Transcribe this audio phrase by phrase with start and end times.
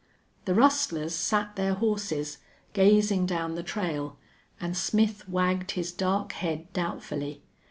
[0.45, 2.39] The rustlers sat their horses,
[2.73, 4.17] gazing down the trail,
[4.59, 7.43] and Smith wagged his dark head doubtfully.